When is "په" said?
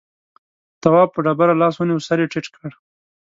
1.13-1.19